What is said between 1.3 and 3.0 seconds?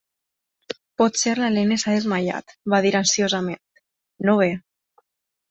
la Helene s'ha desmaiat", va dir